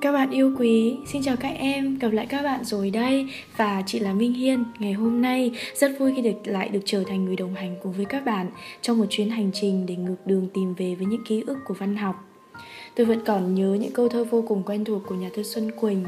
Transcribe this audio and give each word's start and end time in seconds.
Các 0.00 0.12
bạn 0.12 0.30
yêu 0.30 0.52
quý, 0.58 0.96
xin 1.06 1.22
chào 1.22 1.36
các 1.36 1.48
em, 1.58 1.98
gặp 1.98 2.12
lại 2.12 2.26
các 2.26 2.42
bạn 2.42 2.64
rồi 2.64 2.90
đây. 2.90 3.26
Và 3.56 3.82
chị 3.86 3.98
là 3.98 4.12
Minh 4.12 4.32
Hiên 4.32 4.64
Ngày 4.78 4.92
hôm 4.92 5.22
nay 5.22 5.50
rất 5.74 5.98
vui 5.98 6.12
khi 6.16 6.22
được 6.22 6.36
lại 6.44 6.68
được 6.68 6.80
trở 6.84 7.04
thành 7.04 7.24
người 7.24 7.36
đồng 7.36 7.54
hành 7.54 7.76
cùng 7.82 7.92
với 7.92 8.04
các 8.04 8.24
bạn 8.24 8.46
Trong 8.82 8.98
một 8.98 9.04
chuyến 9.10 9.30
hành 9.30 9.50
trình 9.54 9.86
để 9.86 9.96
ngược 9.96 10.16
đường 10.24 10.48
tìm 10.54 10.74
về 10.74 10.94
với 10.94 11.06
những 11.06 11.24
ký 11.24 11.44
ức 11.46 11.58
của 11.66 11.74
văn 11.74 11.96
học. 11.96 12.24
Tôi 12.94 13.06
vẫn 13.06 13.20
còn 13.26 13.54
nhớ 13.54 13.76
những 13.80 13.92
câu 13.92 14.08
thơ 14.08 14.24
vô 14.24 14.44
cùng 14.48 14.62
quen 14.66 14.84
thuộc 14.84 15.02
của 15.06 15.14
nhà 15.14 15.30
thơ 15.34 15.42
Xuân 15.42 15.70
Quỳnh. 15.80 16.04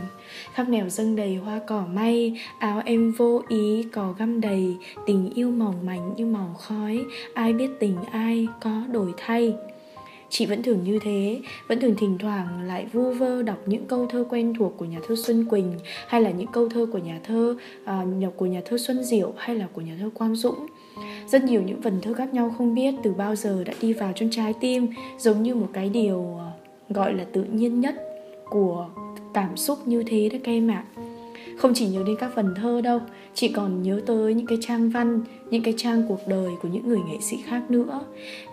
Khắp 0.55 0.69
nẻo 0.69 0.89
dâng 0.89 1.17
đầy 1.17 1.37
hoa 1.37 1.61
cỏ 1.67 1.85
may 1.93 2.41
Áo 2.59 2.83
em 2.85 3.13
vô 3.13 3.43
ý 3.49 3.85
cỏ 3.93 4.15
găm 4.19 4.41
đầy. 4.41 4.77
Tình 5.07 5.31
yêu 5.35 5.51
mỏng 5.51 5.87
mảnh 5.87 6.15
như 6.17 6.27
màu 6.27 6.55
khói 6.59 7.05
Ai 7.35 7.53
biết 7.53 7.71
tình 7.81 7.97
ai 8.13 8.49
có 8.61 8.71
đổi 8.93 9.13
thay. 9.17 9.55
Chị 10.35 10.47
vẫn 10.47 10.63
thường 10.63 10.79
như 10.85 10.99
thế, 11.03 11.41
vẫn 11.69 11.81
thường 11.81 11.95
thỉnh 11.99 12.19
thoảng 12.19 12.63
lại 12.67 12.87
vu 12.93 13.11
vơ 13.11 13.43
đọc 13.43 13.59
những 13.67 13.87
câu 13.87 14.07
thơ 14.07 14.25
quen 14.31 14.55
thuộc 14.59 14.75
của 14.77 14.85
nhà 14.85 14.99
thơ 15.09 15.15
Xuân 15.17 15.45
Quỳnh 15.45 15.73
hay 16.09 16.21
là 16.21 16.31
những 16.31 16.47
câu 16.53 16.69
thơ 16.69 16.87
của 16.93 16.99
nhà 16.99 17.21
thơ 17.25 17.57
uh, 17.85 18.37
của 18.37 18.47
nhà 18.47 18.61
thơ 18.65 18.79
Xuân 18.79 19.05
Diệu 19.05 19.33
hay 19.37 19.57
là 19.57 19.69
của 19.73 19.81
nhà 19.81 19.97
thơ 20.01 20.11
Quang 20.15 20.35
Dũng. 20.35 20.67
Rất 21.27 21.45
nhiều 21.45 21.63
những 21.63 21.81
vần 21.81 22.01
thơ 22.03 22.13
khác 22.15 22.35
nhau 22.35 22.55
không 22.59 22.75
biết 22.75 22.95
từ 23.03 23.13
bao 23.13 23.37
giờ 23.37 23.65
đã 23.65 23.73
đi 23.81 23.93
vào 23.93 24.13
trong 24.15 24.31
trái 24.31 24.53
tim 24.61 24.87
giống 25.19 25.43
như 25.43 25.55
một 25.55 25.69
cái 25.73 25.89
điều 25.89 26.39
à, 26.39 26.51
gọi 26.89 27.15
là 27.15 27.25
tự 27.33 27.45
nhiên 27.45 27.81
nhất 27.81 27.95
của 28.51 28.89
cảm 29.35 29.57
xúc 29.57 29.79
như 29.89 30.03
thế 30.07 30.29
đấy 30.29 30.41
các 30.45 30.53
em 30.53 30.69
ạ. 30.69 30.85
Không 31.57 31.75
chỉ 31.75 31.89
nhớ 31.89 32.03
đến 32.07 32.17
các 32.21 32.31
phần 32.35 32.55
thơ 32.57 32.81
đâu, 32.81 33.01
chị 33.35 33.49
còn 33.49 33.83
nhớ 33.83 34.01
tới 34.07 34.35
những 34.35 34.47
cái 34.47 34.59
trang 34.61 34.91
văn, 34.91 35.21
những 35.51 35.63
cái 35.63 35.75
trang 35.77 36.03
cuộc 36.09 36.21
đời 36.27 36.51
của 36.63 36.69
những 36.69 36.89
người 36.89 37.01
nghệ 37.09 37.17
sĩ 37.21 37.37
khác 37.45 37.71
nữa, 37.71 38.01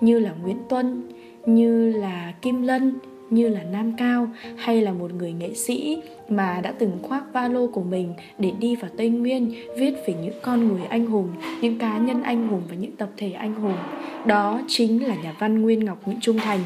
như 0.02 0.20
là 0.20 0.34
Nguyễn 0.44 0.58
Tuân, 0.70 1.02
như 1.46 1.92
là 1.92 2.34
Kim 2.42 2.62
Lân, 2.62 2.94
như 3.30 3.48
là 3.48 3.64
Nam 3.64 3.94
Cao 3.98 4.28
hay 4.56 4.82
là 4.82 4.94
một 4.94 5.14
người 5.14 5.34
nghệ 5.34 5.54
sĩ 5.54 5.98
mà 6.30 6.59
đã 6.64 6.72
từng 6.72 6.92
khoác 7.02 7.23
ba 7.34 7.48
lô 7.48 7.68
của 7.68 7.84
mình 7.84 8.14
để 8.38 8.52
đi 8.59 8.76
vào 8.76 8.92
Tây 8.98 9.09
Nguyên 9.09 9.54
viết 9.78 9.94
về 10.08 10.14
những 10.23 10.34
con 10.42 10.68
người 10.68 10.81
anh 10.90 11.06
hùng, 11.06 11.30
những 11.62 11.78
cá 11.78 11.98
nhân 11.98 12.23
anh 12.23 12.48
hùng 12.48 12.62
và 12.70 12.76
những 12.76 12.96
tập 12.96 13.09
thể 13.18 13.31
anh 13.31 13.54
hùng. 13.54 13.78
Đó 14.26 14.62
chính 14.68 15.08
là 15.08 15.16
nhà 15.16 15.36
văn 15.40 15.62
Nguyên 15.62 15.86
Ngọc 15.86 15.98
Nguyễn 16.06 16.18
Trung 16.22 16.38
Thành. 16.38 16.59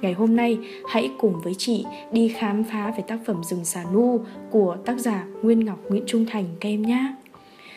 Ngày 0.00 0.12
hôm 0.12 0.36
nay, 0.36 0.58
hãy 0.88 1.10
cùng 1.18 1.34
với 1.44 1.54
chị 1.58 1.84
đi 2.12 2.28
khám 2.28 2.64
phá 2.64 2.92
về 2.96 3.02
tác 3.08 3.18
phẩm 3.26 3.44
Rừng 3.44 3.64
Xà 3.64 3.84
Nu 3.92 4.20
của 4.50 4.76
tác 4.84 4.98
giả 4.98 5.24
Nguyên 5.42 5.64
Ngọc 5.64 5.78
Nguyễn 5.88 6.04
Trung 6.06 6.26
Thành 6.30 6.44
các 6.60 6.68
em 6.68 6.82
nhé. 6.82 7.14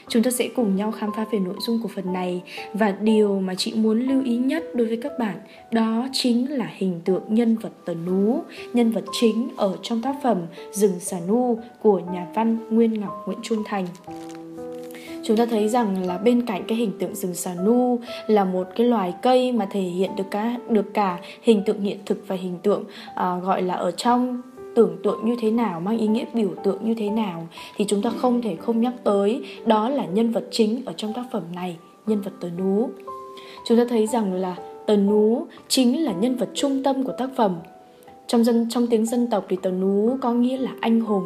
Chúng 0.07 0.23
ta 0.23 0.31
sẽ 0.31 0.49
cùng 0.55 0.75
nhau 0.75 0.91
khám 0.91 1.09
phá 1.17 1.25
về 1.31 1.39
nội 1.39 1.55
dung 1.59 1.79
của 1.83 1.89
phần 1.95 2.13
này. 2.13 2.41
Và 2.73 2.91
điều 2.91 3.39
mà 3.39 3.55
chị 3.55 3.73
muốn 3.75 3.99
lưu 3.99 4.23
ý 4.23 4.37
nhất 4.37 4.63
đối 4.75 4.87
với 4.87 4.97
các 4.97 5.11
bạn 5.19 5.37
đó 5.71 6.07
chính 6.13 6.51
là 6.51 6.69
hình 6.75 7.01
tượng 7.05 7.23
nhân 7.29 7.55
vật 7.55 7.71
tờ 7.85 7.93
nú, 7.93 8.39
nhân 8.73 8.91
vật 8.91 9.03
chính 9.21 9.49
ở 9.57 9.77
trong 9.81 10.01
tác 10.01 10.15
phẩm 10.23 10.37
Rừng 10.71 10.99
Xà 10.99 11.17
Nu 11.27 11.59
của 11.81 12.01
nhà 12.13 12.27
văn 12.35 12.57
Nguyên 12.69 13.01
Ngọc 13.01 13.23
Nguyễn 13.25 13.39
Trung 13.41 13.63
Thành. 13.65 13.85
Chúng 15.23 15.37
ta 15.37 15.45
thấy 15.45 15.69
rằng 15.69 16.07
là 16.07 16.17
bên 16.17 16.45
cạnh 16.45 16.63
cái 16.67 16.77
hình 16.77 16.91
tượng 16.99 17.15
rừng 17.15 17.33
xà 17.33 17.53
nu 17.53 17.99
là 18.27 18.43
một 18.43 18.67
cái 18.75 18.87
loài 18.87 19.13
cây 19.21 19.51
mà 19.51 19.67
thể 19.71 19.81
hiện 19.81 20.11
được 20.15 20.23
cả 20.31 20.57
được 20.69 20.93
cả 20.93 21.19
hình 21.41 21.63
tượng 21.65 21.81
hiện 21.81 21.97
thực 22.05 22.27
và 22.27 22.35
hình 22.35 22.57
tượng 22.63 22.83
uh, 22.83 23.43
gọi 23.43 23.61
là 23.61 23.73
ở 23.73 23.91
trong 23.91 24.41
tưởng 24.75 24.97
tượng 25.03 25.25
như 25.25 25.35
thế 25.39 25.51
nào, 25.51 25.79
mang 25.79 25.97
ý 25.97 26.07
nghĩa 26.07 26.25
biểu 26.33 26.49
tượng 26.63 26.85
như 26.85 26.93
thế 26.93 27.09
nào 27.09 27.47
thì 27.75 27.85
chúng 27.87 28.01
ta 28.01 28.09
không 28.09 28.41
thể 28.41 28.55
không 28.55 28.81
nhắc 28.81 28.93
tới, 29.03 29.45
đó 29.65 29.89
là 29.89 30.05
nhân 30.05 30.31
vật 30.31 30.47
chính 30.51 30.81
ở 30.85 30.93
trong 30.97 31.13
tác 31.13 31.23
phẩm 31.31 31.43
này, 31.55 31.77
nhân 32.05 32.21
vật 32.21 32.31
tờ 32.39 32.49
nú. 32.49 32.89
Chúng 33.67 33.77
ta 33.77 33.85
thấy 33.89 34.07
rằng 34.07 34.33
là 34.33 34.55
tờ 34.85 34.95
nú 34.95 35.45
chính 35.67 36.03
là 36.03 36.13
nhân 36.13 36.35
vật 36.35 36.49
trung 36.53 36.83
tâm 36.83 37.03
của 37.03 37.13
tác 37.17 37.29
phẩm. 37.35 37.55
Trong 38.27 38.43
dân, 38.43 38.67
trong 38.69 38.87
tiếng 38.87 39.05
dân 39.05 39.27
tộc 39.29 39.45
thì 39.49 39.57
tờ 39.61 39.71
nú 39.71 40.17
có 40.21 40.33
nghĩa 40.33 40.57
là 40.57 40.71
anh 40.79 41.01
hùng. 41.01 41.25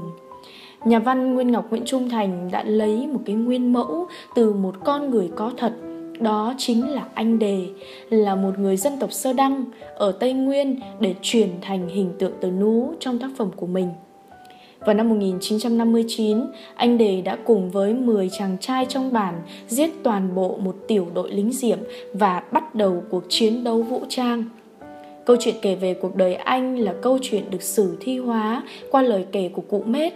Nhà 0.86 1.00
văn 1.00 1.34
nguyên 1.34 1.52
ngọc 1.52 1.70
nguyễn 1.70 1.86
trung 1.86 2.10
thành 2.10 2.50
đã 2.52 2.64
lấy 2.64 3.08
một 3.08 3.20
cái 3.26 3.36
nguyên 3.36 3.74
mẫu 3.74 4.08
từ 4.36 4.54
một 4.54 4.76
con 4.84 5.10
người 5.10 5.30
có 5.36 5.52
thật 5.58 5.74
đó 6.22 6.54
chính 6.58 6.90
là 6.90 7.06
anh 7.14 7.40
Đề, 7.40 7.68
là 8.10 8.36
một 8.36 8.60
người 8.60 8.78
dân 8.78 8.94
tộc 9.00 9.14
Sơ 9.14 9.34
Đăng 9.34 9.66
ở 9.96 10.12
Tây 10.12 10.34
Nguyên 10.34 10.80
để 11.00 11.16
truyền 11.22 11.50
thành 11.62 11.90
hình 11.90 12.12
tượng 12.20 12.34
tờ 12.42 12.52
nú 12.52 12.94
trong 13.00 13.20
tác 13.20 13.30
phẩm 13.38 13.50
của 13.56 13.68
mình. 13.68 13.90
Vào 14.80 14.94
năm 14.94 15.10
1959, 15.10 16.38
anh 16.76 16.98
Đề 16.98 17.22
đã 17.22 17.38
cùng 17.46 17.70
với 17.70 17.94
10 17.94 18.30
chàng 18.40 18.58
trai 18.62 18.86
trong 18.86 19.14
bản 19.14 19.42
giết 19.68 19.90
toàn 20.04 20.36
bộ 20.36 20.58
một 20.58 20.76
tiểu 20.88 21.08
đội 21.14 21.32
lính 21.32 21.52
diệm 21.52 21.80
và 22.14 22.44
bắt 22.52 22.76
đầu 22.76 23.04
cuộc 23.10 23.24
chiến 23.30 23.64
đấu 23.64 23.82
vũ 23.82 24.02
trang. 24.10 24.44
Câu 25.26 25.38
chuyện 25.40 25.56
kể 25.62 25.76
về 25.76 25.94
cuộc 25.94 26.16
đời 26.16 26.36
anh 26.36 26.80
là 26.80 26.94
câu 27.02 27.20
chuyện 27.22 27.44
được 27.52 27.62
sử 27.62 27.98
thi 28.00 28.18
hóa 28.18 28.64
qua 28.92 29.02
lời 29.02 29.26
kể 29.32 29.50
của 29.54 29.62
cụ 29.62 29.84
Mết 29.86 30.14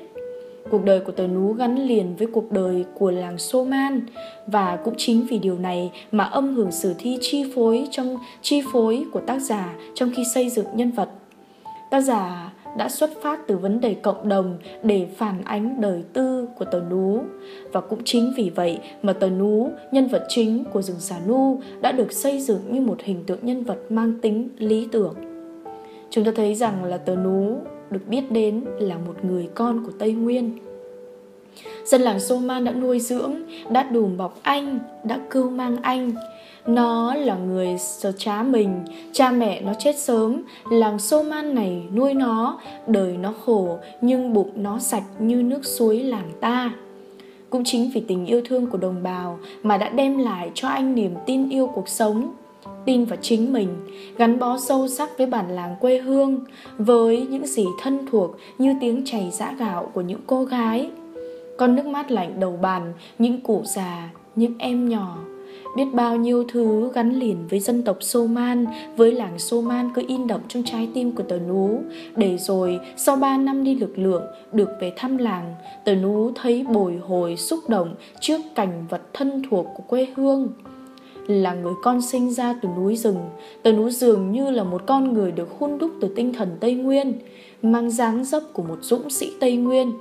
Cuộc 0.69 0.85
đời 0.85 0.99
của 0.99 1.11
tờ 1.11 1.27
nú 1.27 1.53
gắn 1.53 1.87
liền 1.87 2.15
với 2.15 2.27
cuộc 2.27 2.51
đời 2.51 2.85
của 2.99 3.11
làng 3.11 3.37
Soman. 3.37 4.01
Và 4.47 4.75
cũng 4.75 4.93
chính 4.97 5.25
vì 5.29 5.39
điều 5.39 5.57
này 5.57 5.91
mà 6.11 6.23
âm 6.23 6.55
hưởng 6.55 6.71
sử 6.71 6.93
thi 6.99 7.17
chi 7.21 7.51
phối 7.55 7.87
trong, 7.91 8.17
chi 8.41 8.61
phối 8.73 9.05
của 9.11 9.21
tác 9.27 9.39
giả 9.39 9.75
trong 9.95 10.11
khi 10.15 10.23
xây 10.33 10.49
dựng 10.49 10.65
nhân 10.73 10.91
vật. 10.91 11.09
Tác 11.91 12.01
giả 12.01 12.53
đã 12.77 12.89
xuất 12.89 13.09
phát 13.21 13.47
từ 13.47 13.57
vấn 13.57 13.81
đề 13.81 13.93
cộng 13.93 14.29
đồng 14.29 14.57
để 14.83 15.07
phản 15.17 15.41
ánh 15.43 15.81
đời 15.81 16.03
tư 16.13 16.47
của 16.57 16.65
tờ 16.65 16.81
nú. 16.89 17.19
Và 17.71 17.81
cũng 17.81 17.99
chính 18.05 18.33
vì 18.37 18.49
vậy 18.49 18.79
mà 19.01 19.13
tờ 19.13 19.29
nú, 19.29 19.69
nhân 19.91 20.07
vật 20.07 20.25
chính 20.29 20.63
của 20.73 20.81
rừng 20.81 20.99
xà 20.99 21.15
nu 21.27 21.59
đã 21.81 21.91
được 21.91 22.11
xây 22.11 22.41
dựng 22.41 22.61
như 22.71 22.81
một 22.81 22.97
hình 23.03 23.23
tượng 23.27 23.39
nhân 23.41 23.63
vật 23.63 23.77
mang 23.89 24.13
tính 24.21 24.49
lý 24.57 24.87
tưởng. 24.91 25.15
Chúng 26.09 26.25
ta 26.25 26.31
thấy 26.35 26.55
rằng 26.55 26.83
là 26.83 26.97
tờ 26.97 27.15
nú 27.15 27.57
được 27.91 28.07
biết 28.07 28.31
đến 28.31 28.65
là 28.79 28.97
một 28.97 29.25
người 29.25 29.49
con 29.55 29.85
của 29.85 29.91
Tây 29.99 30.11
Nguyên. 30.13 30.57
Dân 31.85 32.01
làng 32.01 32.19
Soman 32.19 32.63
đã 32.63 32.71
nuôi 32.71 32.99
dưỡng, 32.99 33.35
đã 33.69 33.83
đùm 33.83 34.17
bọc 34.17 34.39
anh, 34.41 34.79
đã 35.03 35.19
cưu 35.29 35.49
mang 35.49 35.77
anh. 35.81 36.11
Nó 36.65 37.15
là 37.15 37.35
người 37.35 37.77
sờ 37.77 38.11
trá 38.11 38.43
mình, 38.43 38.79
cha 39.11 39.31
mẹ 39.31 39.61
nó 39.61 39.73
chết 39.79 39.99
sớm, 39.99 40.41
làng 40.71 40.99
Soman 40.99 41.55
này 41.55 41.83
nuôi 41.95 42.13
nó, 42.13 42.59
đời 42.87 43.17
nó 43.17 43.33
khổ 43.45 43.77
nhưng 44.01 44.33
bụng 44.33 44.49
nó 44.55 44.79
sạch 44.79 45.03
như 45.19 45.35
nước 45.35 45.65
suối 45.65 45.99
làng 45.99 46.31
ta. 46.41 46.71
Cũng 47.49 47.63
chính 47.65 47.91
vì 47.93 48.01
tình 48.07 48.25
yêu 48.25 48.41
thương 48.45 48.67
của 48.67 48.77
đồng 48.77 49.03
bào 49.03 49.39
mà 49.63 49.77
đã 49.77 49.89
đem 49.89 50.17
lại 50.17 50.51
cho 50.53 50.67
anh 50.67 50.95
niềm 50.95 51.11
tin 51.25 51.49
yêu 51.49 51.67
cuộc 51.67 51.89
sống, 51.89 52.33
tin 52.85 53.05
vào 53.05 53.19
chính 53.21 53.53
mình 53.53 53.67
gắn 54.17 54.39
bó 54.39 54.57
sâu 54.57 54.87
sắc 54.87 55.17
với 55.17 55.27
bản 55.27 55.49
làng 55.49 55.75
quê 55.79 55.97
hương 55.97 56.39
với 56.77 57.27
những 57.29 57.47
gì 57.47 57.65
thân 57.81 58.05
thuộc 58.11 58.37
như 58.57 58.75
tiếng 58.81 59.01
chảy 59.05 59.29
giã 59.31 59.55
gạo 59.59 59.91
của 59.93 60.01
những 60.01 60.21
cô 60.27 60.43
gái 60.43 60.89
con 61.57 61.75
nước 61.75 61.85
mắt 61.85 62.11
lạnh 62.11 62.39
đầu 62.39 62.59
bàn 62.61 62.93
những 63.19 63.41
cụ 63.41 63.61
già 63.65 64.09
những 64.35 64.53
em 64.57 64.89
nhỏ 64.89 65.17
biết 65.75 65.85
bao 65.93 66.15
nhiêu 66.15 66.43
thứ 66.51 66.91
gắn 66.93 67.19
liền 67.19 67.47
với 67.49 67.59
dân 67.59 67.83
tộc 67.83 67.97
Soman, 67.99 68.65
với 68.97 69.11
làng 69.11 69.39
Soman 69.39 69.89
cứ 69.95 70.03
in 70.07 70.27
đậm 70.27 70.41
trong 70.47 70.63
trái 70.65 70.89
tim 70.93 71.11
của 71.11 71.23
tờ 71.23 71.39
nú. 71.39 71.79
Để 72.15 72.37
rồi, 72.37 72.79
sau 72.97 73.15
ba 73.15 73.37
năm 73.37 73.63
đi 73.63 73.75
lực 73.75 73.97
lượng, 73.97 74.23
được 74.51 74.69
về 74.81 74.93
thăm 74.97 75.17
làng, 75.17 75.55
tờ 75.85 75.95
nú 75.95 76.31
thấy 76.35 76.65
bồi 76.73 76.97
hồi 77.07 77.37
xúc 77.37 77.59
động 77.69 77.95
trước 78.19 78.41
cảnh 78.55 78.85
vật 78.89 79.01
thân 79.13 79.41
thuộc 79.49 79.65
của 79.75 79.83
quê 79.87 80.07
hương 80.15 80.47
là 81.27 81.53
người 81.53 81.73
con 81.83 82.01
sinh 82.01 82.33
ra 82.33 82.55
từ 82.61 82.69
núi 82.77 82.95
rừng. 82.95 83.29
Tờ 83.63 83.71
núi 83.71 83.91
dường 83.91 84.31
như 84.31 84.51
là 84.51 84.63
một 84.63 84.81
con 84.87 85.13
người 85.13 85.31
được 85.31 85.49
hun 85.59 85.77
đúc 85.77 85.91
từ 86.01 86.07
tinh 86.15 86.33
thần 86.33 86.57
tây 86.59 86.73
nguyên, 86.73 87.13
mang 87.61 87.91
dáng 87.91 88.23
dấp 88.23 88.43
của 88.53 88.63
một 88.63 88.77
dũng 88.81 89.09
sĩ 89.09 89.31
tây 89.39 89.55
nguyên. 89.55 89.91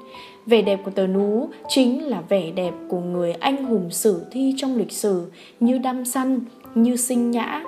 Vẻ 0.46 0.62
đẹp 0.62 0.80
của 0.84 0.90
tờ 0.90 1.06
nú 1.06 1.48
chính 1.68 2.06
là 2.06 2.20
vẻ 2.28 2.50
đẹp 2.50 2.74
của 2.88 3.00
người 3.00 3.32
anh 3.32 3.64
hùng 3.64 3.90
sử 3.90 4.20
thi 4.30 4.54
trong 4.56 4.76
lịch 4.76 4.92
sử, 4.92 5.26
như 5.60 5.78
đăm 5.78 6.04
săn, 6.04 6.40
như 6.74 6.96
sinh 6.96 7.30
nhã. 7.30 7.62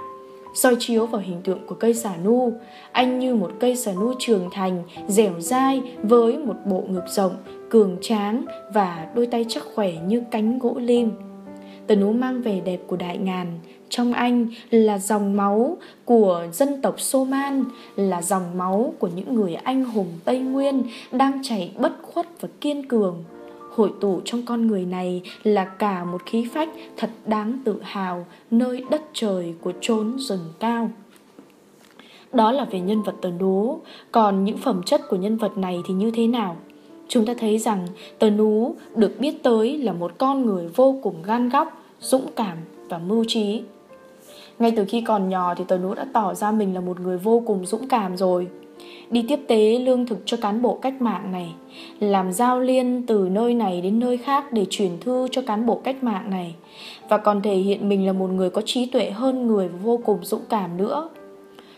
Soi 0.55 0.77
chiếu 0.79 1.07
vào 1.07 1.23
hình 1.25 1.41
tượng 1.45 1.67
của 1.67 1.75
cây 1.75 1.95
xà 1.95 2.17
nu, 2.25 2.53
anh 2.93 3.19
như 3.19 3.35
một 3.35 3.51
cây 3.61 3.77
xà 3.77 3.93
nu 3.93 4.13
trưởng 4.19 4.49
thành, 4.53 4.83
dẻo 5.09 5.41
dai 5.41 5.83
với 6.03 6.39
một 6.39 6.57
bộ 6.67 6.85
ngực 6.89 7.05
rộng, 7.09 7.37
cường 7.71 7.97
tráng 8.01 8.45
và 8.75 9.07
đôi 9.15 9.27
tay 9.27 9.45
chắc 9.49 9.63
khỏe 9.75 9.93
như 10.07 10.23
cánh 10.31 10.59
gỗ 10.59 10.75
lim. 10.77 11.11
Tần 11.87 12.01
Ú 12.01 12.13
mang 12.13 12.43
vẻ 12.43 12.61
đẹp 12.61 12.81
của 12.87 12.97
đại 12.97 13.19
ngàn. 13.19 13.59
Trong 13.89 14.13
anh 14.13 14.47
là 14.71 14.99
dòng 14.99 15.37
máu 15.37 15.77
của 16.05 16.47
dân 16.53 16.83
tộc 16.83 17.01
Soman 17.01 17.65
Là 17.97 18.23
dòng 18.23 18.59
máu 18.59 18.95
của 18.99 19.09
những 19.09 19.35
người 19.35 19.55
anh 19.55 19.85
hùng 19.85 20.09
Tây 20.25 20.39
Nguyên 20.39 20.83
Đang 21.13 21.41
chảy 21.43 21.73
bất 21.79 21.93
khuất 22.03 22.41
và 22.41 22.49
kiên 22.61 22.89
cường. 22.89 23.25
Hội 23.75 23.93
tụ 24.01 24.21
trong 24.25 24.43
con 24.47 24.67
người 24.67 24.87
này 24.87 25.23
là 25.43 25.65
cả 25.65 26.05
một 26.05 26.23
khí 26.27 26.49
phách 26.53 26.69
thật 26.97 27.11
đáng 27.27 27.59
tự 27.65 27.81
hào, 27.83 28.27
Nơi 28.51 28.85
đất 28.91 29.03
trời 29.13 29.55
của 29.61 29.73
chốn 29.81 30.19
rừng 30.19 30.53
cao. 30.61 30.91
Đó 32.33 32.53
là 32.53 32.65
về 32.65 32.81
nhân 32.81 33.03
vật 33.03 33.15
tờ 33.23 33.31
đố 33.31 33.81
Còn 34.13 34.45
những 34.45 34.59
phẩm 34.59 34.83
chất 34.83 35.09
của 35.09 35.17
nhân 35.17 35.37
vật 35.37 35.59
này 35.59 35.83
thì 35.89 35.95
như 35.95 36.11
thế 36.11 36.27
nào? 36.27 36.57
Chúng 37.09 37.27
ta 37.27 37.35
thấy 37.39 37.59
rằng 37.59 37.87
tờ 38.19 38.31
nú 38.31 38.75
được 38.95 39.21
biết 39.21 39.43
tới 39.43 39.79
là 39.79 39.93
một 39.93 40.13
con 40.19 40.47
người 40.47 40.69
vô 40.69 40.97
cùng 41.03 41.15
gan 41.25 41.49
góc 41.49 41.83
dũng 42.01 42.27
cảm 42.37 42.59
và 42.89 42.99
mưu 42.99 43.25
trí. 43.29 43.63
Ngay 44.59 44.73
từ 44.77 44.85
khi 44.85 45.01
còn 45.01 45.29
nhỏ 45.29 45.55
thì 45.55 45.65
Tờ 45.69 45.79
Nú 45.79 45.95
đã 45.95 46.07
tỏ 46.13 46.35
ra 46.35 46.51
mình 46.51 46.75
là 46.75 46.81
một 46.81 47.01
người 47.01 47.19
vô 47.19 47.43
cùng 47.47 47.67
dũng 47.67 47.89
cảm 47.89 48.17
rồi. 48.17 48.47
đi 49.11 49.25
tiếp 49.29 49.41
tế 49.47 49.79
lương 49.79 50.07
thực 50.07 50.19
cho 50.25 50.37
cán 50.37 50.63
bộ 50.63 50.79
cách 50.83 51.03
mạng 51.03 51.33
này, 51.33 51.55
làm 52.01 52.33
giao 52.33 52.61
liên 52.61 53.03
từ 53.07 53.29
nơi 53.31 53.55
này 53.55 53.81
đến 53.81 53.99
nơi 53.99 54.17
khác 54.17 54.53
để 54.53 54.67
truyền 54.71 54.91
thư 55.01 55.29
cho 55.31 55.43
cán 55.43 55.67
bộ 55.67 55.81
cách 55.85 56.05
mạng 56.05 56.31
này, 56.31 56.55
và 57.09 57.19
còn 57.19 57.43
thể 57.43 57.55
hiện 57.55 57.89
mình 57.89 58.07
là 58.07 58.13
một 58.13 58.31
người 58.31 58.51
có 58.51 58.63
trí 58.65 58.87
tuệ 58.87 59.11
hơn 59.11 59.47
người 59.47 59.69
vô 59.69 60.01
cùng 60.05 60.19
dũng 60.23 60.43
cảm 60.49 60.77
nữa. 60.77 61.09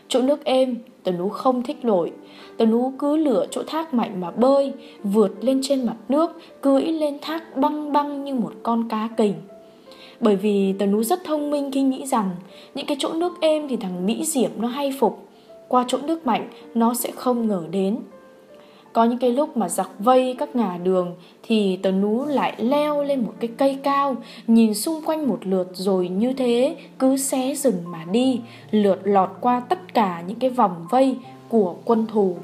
Chỗ 0.09 0.23
nước 0.23 0.45
êm, 0.45 0.77
Tờ 1.05 1.13
nú 1.13 1.29
không 1.29 1.63
thích 1.63 1.85
lội 1.85 2.13
Tờ 2.57 2.67
nú 2.67 2.93
cứ 2.99 3.17
lựa 3.17 3.47
chỗ 3.51 3.63
thác 3.67 3.95
mạnh 3.95 4.21
mà 4.21 4.31
bơi, 4.31 4.73
vượt 5.03 5.45
lên 5.45 5.61
trên 5.63 5.87
mặt 5.87 5.97
nước, 6.09 6.31
cưỡi 6.61 6.83
lên 6.83 7.19
thác 7.23 7.57
băng 7.57 7.93
băng 7.93 8.25
như 8.25 8.35
một 8.35 8.53
con 8.63 8.89
cá 8.89 9.09
kình. 9.17 9.35
Bởi 10.21 10.37
vì 10.37 10.75
tờ 10.79 10.87
nú 10.87 11.03
rất 11.03 11.25
thông 11.25 11.51
minh 11.51 11.71
khi 11.71 11.83
nghĩ 11.83 12.07
rằng 12.07 12.31
những 12.75 12.87
cái 12.87 12.97
chỗ 13.01 13.13
nước 13.13 13.33
êm 13.41 13.69
thì 13.69 13.77
thằng 13.77 14.07
Mỹ 14.07 14.25
Diệp 14.25 14.51
nó 14.59 14.69
hay 14.69 14.93
phục, 15.01 15.29
qua 15.69 15.85
chỗ 15.89 15.99
nước 15.99 16.27
mạnh 16.27 16.49
nó 16.75 16.95
sẽ 16.95 17.11
không 17.11 17.49
ngờ 17.49 17.63
đến. 17.71 17.97
Có 18.95 19.05
những 19.05 19.19
cái 19.19 19.33
lúc 19.33 19.57
mà 19.57 19.69
giặc 19.69 19.91
vây 19.99 20.37
các 20.39 20.57
ngả 20.57 20.79
đường 20.79 21.15
thì 21.43 21.77
tờ 21.77 21.91
nú 21.91 22.25
lại 22.25 22.55
leo 22.59 23.03
lên 23.03 23.21
một 23.21 23.33
cái 23.41 23.51
cây 23.57 23.79
cao, 23.83 24.17
nhìn 24.47 24.75
xung 24.75 25.03
quanh 25.05 25.29
một 25.29 25.39
lượt 25.43 25.69
rồi 25.73 26.09
như 26.09 26.33
thế 26.33 26.77
cứ 26.99 27.17
xé 27.17 27.55
rừng 27.55 27.83
mà 27.85 28.05
đi, 28.13 28.41
lượt 28.71 29.01
lọt 29.05 29.31
qua 29.41 29.61
tất 29.61 29.95
cả 29.95 30.23
những 30.27 30.39
cái 30.39 30.51
vòng 30.51 30.87
vây 30.91 31.17
của 31.49 31.75
quân 31.85 32.07
thù. 32.07 32.37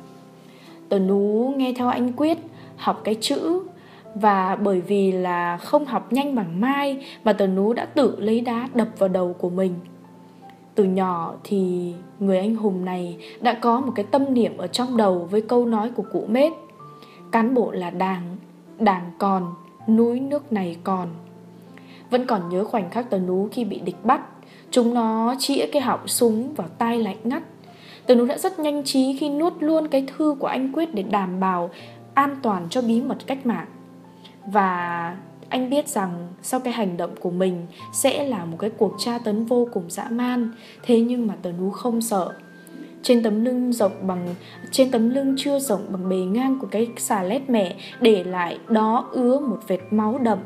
Tờ 0.88 0.98
nú 0.98 1.52
nghe 1.56 1.72
theo 1.76 1.88
anh 1.88 2.12
Quyết 2.12 2.38
học 2.76 3.00
cái 3.04 3.14
chữ 3.20 3.60
và 4.14 4.56
bởi 4.56 4.80
vì 4.80 5.12
là 5.12 5.56
không 5.56 5.84
học 5.84 6.12
nhanh 6.12 6.34
bằng 6.34 6.60
mai 6.60 7.06
mà 7.24 7.32
tờ 7.32 7.46
nú 7.46 7.72
đã 7.72 7.84
tự 7.84 8.16
lấy 8.18 8.40
đá 8.40 8.68
đập 8.74 8.88
vào 8.98 9.08
đầu 9.08 9.34
của 9.38 9.50
mình 9.50 9.74
từ 10.80 10.86
nhỏ 10.86 11.34
thì 11.44 11.92
người 12.20 12.38
anh 12.38 12.54
hùng 12.54 12.84
này 12.84 13.16
đã 13.40 13.54
có 13.54 13.80
một 13.80 13.92
cái 13.94 14.04
tâm 14.10 14.34
niệm 14.34 14.56
ở 14.56 14.66
trong 14.66 14.96
đầu 14.96 15.28
với 15.30 15.40
câu 15.40 15.66
nói 15.66 15.90
của 15.90 16.04
cụ 16.12 16.24
mết, 16.28 16.52
cán 17.32 17.54
bộ 17.54 17.70
là 17.70 17.90
đảng 17.90 18.36
đảng 18.78 19.10
còn, 19.18 19.54
núi 19.88 20.20
nước 20.20 20.52
này 20.52 20.76
còn. 20.84 21.08
Vẫn 22.10 22.26
còn 22.26 22.48
nhớ 22.48 22.64
khoảnh 22.64 22.90
khắc 22.90 23.10
tờ 23.10 23.18
nú 23.18 23.48
khi 23.52 23.64
bị 23.64 23.80
địch 23.80 24.04
bắt, 24.04 24.20
chúng 24.70 24.94
nó 24.94 25.34
chĩa 25.38 25.66
cái 25.72 25.82
họng 25.82 26.08
súng 26.08 26.54
vào 26.54 26.68
tai 26.78 26.98
lạnh 26.98 27.18
ngắt. 27.24 27.42
Tờ 28.06 28.14
nú 28.14 28.24
đã 28.26 28.38
rất 28.38 28.58
nhanh 28.58 28.84
trí 28.84 29.16
khi 29.20 29.28
nuốt 29.28 29.52
luôn 29.60 29.88
cái 29.88 30.06
thư 30.16 30.34
của 30.38 30.46
anh 30.46 30.72
quyết 30.72 30.94
để 30.94 31.02
đảm 31.02 31.40
bảo 31.40 31.70
an 32.14 32.36
toàn 32.42 32.66
cho 32.70 32.82
bí 32.82 33.02
mật 33.02 33.26
cách 33.26 33.46
mạng. 33.46 33.66
Và 34.46 35.16
anh 35.50 35.70
biết 35.70 35.88
rằng 35.88 36.28
sau 36.42 36.60
cái 36.60 36.72
hành 36.72 36.96
động 36.96 37.10
của 37.20 37.30
mình 37.30 37.66
sẽ 37.92 38.26
là 38.26 38.44
một 38.44 38.56
cái 38.58 38.70
cuộc 38.70 38.94
tra 38.98 39.18
tấn 39.18 39.44
vô 39.44 39.68
cùng 39.72 39.84
dã 39.88 40.08
man, 40.10 40.50
thế 40.82 41.00
nhưng 41.00 41.26
mà 41.26 41.34
tờ 41.42 41.52
nú 41.52 41.70
không 41.70 42.00
sợ. 42.00 42.32
Trên 43.02 43.22
tấm 43.22 43.44
lưng 43.44 43.72
rộng 43.72 43.92
bằng, 44.06 44.34
trên 44.70 44.90
tấm 44.90 45.10
lưng 45.10 45.34
chưa 45.38 45.58
rộng 45.58 45.86
bằng 45.88 46.08
bề 46.08 46.16
ngang 46.16 46.58
của 46.60 46.66
cái 46.70 46.88
xà 46.96 47.22
lét 47.22 47.50
mẹ 47.50 47.74
để 48.00 48.24
lại 48.24 48.58
đó 48.68 49.08
ứa 49.12 49.38
một 49.38 49.58
vệt 49.68 49.80
máu 49.90 50.18
đậm. 50.18 50.38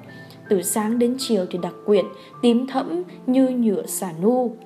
Từ 0.49 0.63
sáng 0.63 0.99
đến 0.99 1.17
chiều 1.19 1.47
thì 1.51 1.59
đặc 1.63 1.75
quyện 1.87 2.05
tím 2.43 2.67
thẫm 2.67 3.03
như 3.27 3.49
nhựa 3.49 3.87
xà 3.87 4.13
nu. 4.23 4.57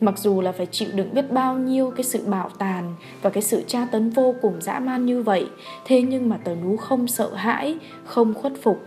Mặc 0.00 0.18
dù 0.18 0.40
là 0.40 0.52
phải 0.52 0.66
chịu 0.66 0.88
đựng 0.94 1.14
biết 1.14 1.32
bao 1.32 1.58
nhiêu 1.58 1.90
cái 1.90 2.04
sự 2.04 2.22
bạo 2.26 2.50
tàn 2.58 2.94
và 3.22 3.30
cái 3.30 3.42
sự 3.42 3.62
tra 3.66 3.86
tấn 3.90 4.10
vô 4.10 4.34
cùng 4.42 4.60
dã 4.60 4.78
man 4.78 5.06
như 5.06 5.22
vậy, 5.22 5.46
thế 5.84 6.02
nhưng 6.02 6.28
mà 6.28 6.36
tờ 6.36 6.54
nú 6.54 6.76
không 6.76 7.06
sợ 7.06 7.34
hãi, 7.34 7.78
không 8.04 8.34
khuất 8.34 8.52
phục 8.62 8.82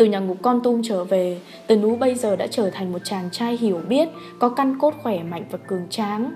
từ 0.00 0.06
nhà 0.06 0.18
ngục 0.18 0.36
con 0.42 0.60
tum 0.62 0.82
trở 0.82 1.04
về, 1.04 1.40
Từ 1.66 1.76
Nú 1.76 1.96
bây 1.96 2.14
giờ 2.14 2.36
đã 2.36 2.46
trở 2.46 2.70
thành 2.70 2.92
một 2.92 2.98
chàng 3.04 3.28
trai 3.32 3.56
hiểu 3.56 3.80
biết, 3.88 4.08
có 4.38 4.48
căn 4.48 4.78
cốt 4.78 4.94
khỏe 5.02 5.22
mạnh 5.22 5.44
và 5.50 5.58
cường 5.58 5.88
tráng. 5.90 6.32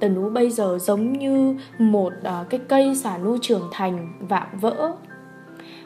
Từ 0.00 0.08
Nú 0.08 0.30
bây 0.30 0.50
giờ 0.50 0.78
giống 0.80 1.12
như 1.12 1.56
một 1.78 2.12
uh, 2.20 2.50
cái 2.50 2.60
cây 2.68 2.94
xả 2.94 3.18
nu 3.18 3.38
trưởng 3.42 3.68
thành, 3.72 4.12
vạm 4.20 4.46
vỡ. 4.60 4.92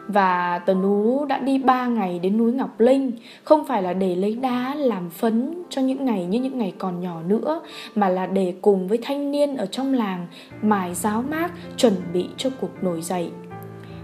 Và 0.08 0.58
Tờ 0.58 0.74
Nú 0.74 1.24
đã 1.24 1.38
đi 1.38 1.58
3 1.58 1.86
ngày 1.86 2.19
đến 2.19 2.38
núi 2.38 2.52
Ngọc 2.52 2.80
Linh 2.80 3.12
Không 3.44 3.64
phải 3.64 3.82
là 3.82 3.92
để 3.92 4.16
lấy 4.16 4.34
đá 4.34 4.74
làm 4.74 5.10
phấn 5.10 5.54
cho 5.70 5.82
những 5.82 6.04
ngày 6.04 6.26
như 6.26 6.40
những 6.40 6.58
ngày 6.58 6.72
còn 6.78 7.00
nhỏ 7.00 7.22
nữa 7.22 7.60
Mà 7.94 8.08
là 8.08 8.26
để 8.26 8.54
cùng 8.62 8.88
với 8.88 8.98
thanh 9.02 9.30
niên 9.30 9.56
ở 9.56 9.66
trong 9.66 9.94
làng 9.94 10.26
mài 10.62 10.94
giáo 10.94 11.22
mát 11.30 11.52
chuẩn 11.76 11.94
bị 12.12 12.26
cho 12.36 12.50
cuộc 12.60 12.82
nổi 12.82 13.02
dậy 13.02 13.30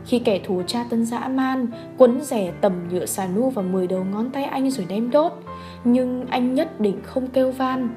khi 0.08 0.18
kẻ 0.18 0.40
thù 0.44 0.62
tra 0.62 0.84
tấn 0.90 1.04
dã 1.04 1.28
man, 1.28 1.66
quấn 1.98 2.20
rẻ 2.20 2.52
tầm 2.60 2.72
nhựa 2.90 3.06
xà 3.06 3.28
nu 3.34 3.50
vào 3.50 3.64
10 3.64 3.86
đầu 3.86 4.04
ngón 4.04 4.30
tay 4.30 4.44
anh 4.44 4.70
rồi 4.70 4.86
đem 4.88 5.10
đốt. 5.10 5.32
Nhưng 5.84 6.26
anh 6.26 6.54
nhất 6.54 6.80
định 6.80 7.00
không 7.02 7.26
kêu 7.26 7.50
van. 7.50 7.88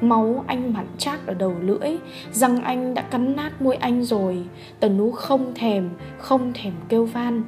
Máu 0.00 0.44
anh 0.46 0.72
mặn 0.72 0.86
chát 0.98 1.26
ở 1.26 1.34
đầu 1.34 1.54
lưỡi, 1.60 1.96
răng 2.32 2.62
anh 2.62 2.94
đã 2.94 3.02
cắn 3.02 3.36
nát 3.36 3.62
môi 3.62 3.76
anh 3.76 4.04
rồi. 4.04 4.44
Tần 4.80 4.98
nú 4.98 5.10
không 5.10 5.52
thèm, 5.54 5.90
không 6.18 6.52
thèm 6.54 6.72
kêu 6.88 7.04
van. 7.04 7.42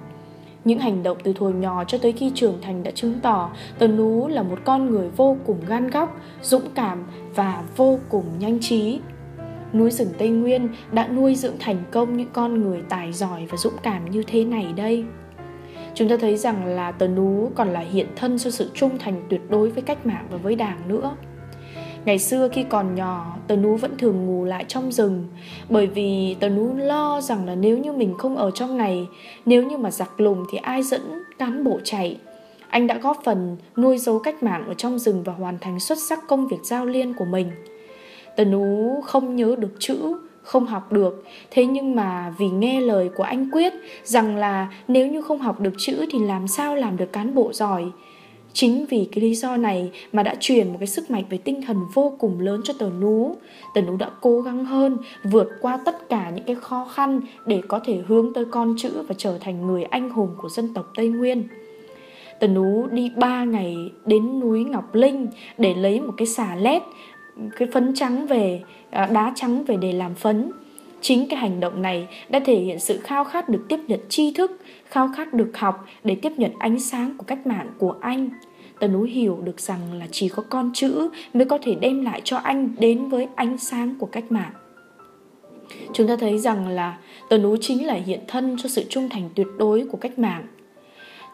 Những 0.64 0.78
hành 0.78 1.02
động 1.02 1.16
từ 1.22 1.32
thuở 1.32 1.48
nhỏ 1.48 1.84
cho 1.84 1.98
tới 1.98 2.12
khi 2.12 2.32
trưởng 2.34 2.58
thành 2.62 2.82
đã 2.82 2.90
chứng 2.90 3.20
tỏ 3.22 3.50
Tần 3.78 3.96
Nú 3.96 4.28
là 4.28 4.42
một 4.42 4.58
con 4.64 4.90
người 4.90 5.08
vô 5.16 5.36
cùng 5.46 5.58
gan 5.66 5.90
góc, 5.90 6.16
dũng 6.42 6.70
cảm 6.74 7.04
và 7.34 7.62
vô 7.76 7.98
cùng 8.08 8.24
nhanh 8.38 8.60
trí 8.60 9.00
núi 9.74 9.90
rừng 9.90 10.08
Tây 10.18 10.28
Nguyên 10.28 10.68
đã 10.92 11.08
nuôi 11.08 11.34
dưỡng 11.34 11.56
thành 11.60 11.82
công 11.90 12.16
những 12.16 12.30
con 12.32 12.62
người 12.62 12.82
tài 12.88 13.12
giỏi 13.12 13.46
và 13.50 13.56
dũng 13.56 13.76
cảm 13.82 14.10
như 14.10 14.22
thế 14.26 14.44
này 14.44 14.66
đây. 14.76 15.04
Chúng 15.94 16.08
ta 16.08 16.16
thấy 16.20 16.36
rằng 16.36 16.66
là 16.66 16.92
Tờ 16.92 17.08
Nú 17.08 17.50
còn 17.54 17.68
là 17.68 17.80
hiện 17.80 18.06
thân 18.16 18.38
cho 18.38 18.50
sự 18.50 18.70
trung 18.74 18.98
thành 18.98 19.22
tuyệt 19.28 19.40
đối 19.50 19.70
với 19.70 19.82
cách 19.82 20.06
mạng 20.06 20.26
và 20.30 20.36
với 20.36 20.54
đảng 20.54 20.88
nữa. 20.88 21.16
Ngày 22.04 22.18
xưa 22.18 22.48
khi 22.48 22.64
còn 22.68 22.94
nhỏ, 22.94 23.36
Tờ 23.46 23.56
Nú 23.56 23.76
vẫn 23.76 23.98
thường 23.98 24.26
ngủ 24.26 24.44
lại 24.44 24.64
trong 24.68 24.92
rừng 24.92 25.26
Bởi 25.68 25.86
vì 25.86 26.36
Tờ 26.40 26.48
Nú 26.48 26.74
lo 26.76 27.20
rằng 27.20 27.46
là 27.46 27.54
nếu 27.54 27.78
như 27.78 27.92
mình 27.92 28.14
không 28.18 28.36
ở 28.36 28.50
trong 28.50 28.76
này 28.76 29.06
Nếu 29.46 29.62
như 29.62 29.76
mà 29.76 29.90
giặc 29.90 30.20
lùng 30.20 30.44
thì 30.52 30.58
ai 30.58 30.82
dẫn 30.82 31.00
cán 31.38 31.64
bộ 31.64 31.80
chạy 31.84 32.18
Anh 32.68 32.86
đã 32.86 32.98
góp 32.98 33.16
phần 33.24 33.56
nuôi 33.76 33.98
dấu 33.98 34.18
cách 34.18 34.42
mạng 34.42 34.64
ở 34.68 34.74
trong 34.74 34.98
rừng 34.98 35.22
và 35.22 35.32
hoàn 35.32 35.58
thành 35.58 35.80
xuất 35.80 35.98
sắc 35.98 36.18
công 36.28 36.48
việc 36.48 36.60
giao 36.64 36.86
liên 36.86 37.14
của 37.14 37.24
mình 37.24 37.50
Tần 38.36 38.52
Ú 38.52 39.00
không 39.00 39.36
nhớ 39.36 39.56
được 39.58 39.74
chữ, 39.78 40.16
không 40.42 40.66
học 40.66 40.92
được 40.92 41.24
Thế 41.50 41.64
nhưng 41.66 41.96
mà 41.96 42.34
vì 42.38 42.46
nghe 42.48 42.80
lời 42.80 43.10
của 43.16 43.22
anh 43.22 43.50
Quyết 43.50 43.72
Rằng 44.04 44.36
là 44.36 44.68
nếu 44.88 45.06
như 45.06 45.22
không 45.22 45.38
học 45.38 45.60
được 45.60 45.74
chữ 45.78 46.06
thì 46.10 46.18
làm 46.18 46.48
sao 46.48 46.76
làm 46.76 46.96
được 46.96 47.12
cán 47.12 47.34
bộ 47.34 47.52
giỏi 47.52 47.84
Chính 48.54 48.86
vì 48.86 49.08
cái 49.12 49.22
lý 49.22 49.34
do 49.34 49.56
này 49.56 49.90
mà 50.12 50.22
đã 50.22 50.34
truyền 50.40 50.68
một 50.68 50.76
cái 50.78 50.86
sức 50.86 51.10
mạnh 51.10 51.24
về 51.30 51.38
tinh 51.38 51.62
thần 51.62 51.76
vô 51.94 52.16
cùng 52.18 52.40
lớn 52.40 52.60
cho 52.64 52.74
Tần 52.78 53.00
Nú. 53.00 53.36
Tần 53.74 53.86
Nú 53.86 53.96
đã 53.96 54.10
cố 54.20 54.40
gắng 54.40 54.64
hơn, 54.64 54.96
vượt 55.24 55.48
qua 55.60 55.78
tất 55.84 56.08
cả 56.08 56.30
những 56.30 56.44
cái 56.44 56.56
khó 56.56 56.88
khăn 56.94 57.20
để 57.46 57.62
có 57.68 57.80
thể 57.84 58.00
hướng 58.06 58.34
tới 58.34 58.44
con 58.44 58.74
chữ 58.78 58.90
và 59.08 59.14
trở 59.18 59.38
thành 59.38 59.66
người 59.66 59.82
anh 59.82 60.10
hùng 60.10 60.34
của 60.42 60.48
dân 60.48 60.74
tộc 60.74 60.90
Tây 60.94 61.08
Nguyên. 61.08 61.48
Tần 62.40 62.54
ú 62.54 62.86
đi 62.90 63.10
3 63.16 63.44
ngày 63.44 63.76
đến 64.06 64.40
núi 64.40 64.64
Ngọc 64.64 64.94
Linh 64.94 65.28
để 65.58 65.74
lấy 65.74 66.00
một 66.00 66.12
cái 66.16 66.26
xà 66.26 66.56
lét 66.56 66.82
cái 67.58 67.68
phấn 67.72 67.94
trắng 67.94 68.26
về 68.26 68.62
à, 68.90 69.06
đá 69.06 69.32
trắng 69.34 69.64
về 69.64 69.76
để 69.76 69.92
làm 69.92 70.14
phấn. 70.14 70.50
Chính 71.00 71.26
cái 71.28 71.38
hành 71.38 71.60
động 71.60 71.82
này 71.82 72.06
đã 72.28 72.40
thể 72.44 72.56
hiện 72.56 72.80
sự 72.80 72.98
khao 72.98 73.24
khát 73.24 73.48
được 73.48 73.64
tiếp 73.68 73.78
nhận 73.88 74.00
tri 74.08 74.32
thức, 74.32 74.60
khao 74.84 75.10
khát 75.16 75.34
được 75.34 75.50
học 75.54 75.86
để 76.04 76.14
tiếp 76.14 76.32
nhận 76.36 76.52
ánh 76.58 76.80
sáng 76.80 77.14
của 77.18 77.24
cách 77.24 77.46
mạng 77.46 77.68
của 77.78 77.96
anh. 78.00 78.30
Tần 78.80 78.92
núi 78.92 79.10
hiểu 79.10 79.38
được 79.44 79.60
rằng 79.60 79.92
là 79.98 80.06
chỉ 80.10 80.28
có 80.28 80.42
con 80.48 80.70
chữ 80.74 81.08
mới 81.34 81.44
có 81.44 81.58
thể 81.62 81.74
đem 81.74 82.04
lại 82.04 82.20
cho 82.24 82.36
anh 82.36 82.74
đến 82.78 83.08
với 83.08 83.28
ánh 83.34 83.58
sáng 83.58 83.94
của 83.98 84.06
cách 84.06 84.32
mạng. 84.32 84.52
Chúng 85.92 86.08
ta 86.08 86.16
thấy 86.16 86.38
rằng 86.38 86.68
là 86.68 86.98
tần 87.28 87.42
núi 87.42 87.58
chính 87.60 87.86
là 87.86 87.94
hiện 87.94 88.20
thân 88.28 88.56
cho 88.62 88.68
sự 88.68 88.84
trung 88.88 89.08
thành 89.08 89.30
tuyệt 89.34 89.46
đối 89.58 89.86
của 89.90 89.98
cách 89.98 90.18
mạng. 90.18 90.46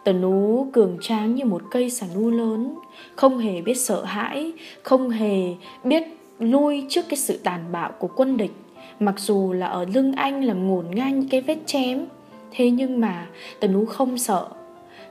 Tờ 0.08 0.14
nú 0.14 0.66
cường 0.72 0.98
tráng 1.00 1.34
như 1.34 1.44
một 1.44 1.62
cây 1.70 1.90
xà 1.90 2.06
nu 2.14 2.30
lớn 2.30 2.74
Không 3.16 3.38
hề 3.38 3.62
biết 3.62 3.74
sợ 3.74 4.04
hãi 4.04 4.52
Không 4.82 5.10
hề 5.10 5.54
biết 5.84 6.02
lui 6.38 6.86
trước 6.88 7.04
cái 7.08 7.16
sự 7.16 7.36
tàn 7.36 7.64
bạo 7.72 7.92
của 7.98 8.08
quân 8.16 8.36
địch 8.36 8.52
Mặc 9.00 9.14
dù 9.18 9.52
là 9.52 9.66
ở 9.66 9.84
lưng 9.94 10.12
anh 10.12 10.44
là 10.44 10.54
ngổn 10.54 10.86
ngang 10.90 11.20
những 11.20 11.28
cái 11.28 11.40
vết 11.40 11.58
chém 11.66 12.06
Thế 12.50 12.70
nhưng 12.70 13.00
mà 13.00 13.26
tờ 13.60 13.68
nú 13.68 13.84
không 13.84 14.18
sợ 14.18 14.48